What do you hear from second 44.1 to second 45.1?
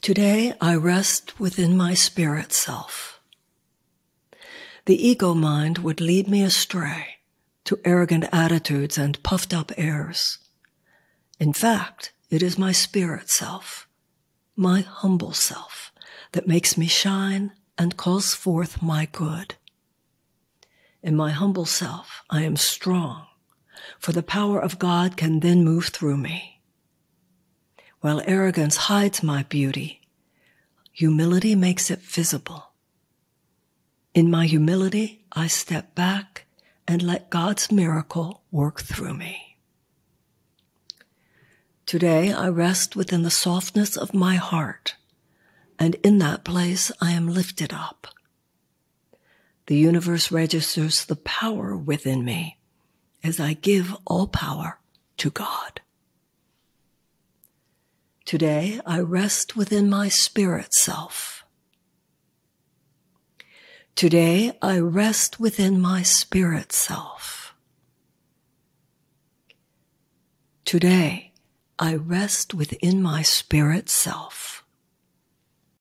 my heart,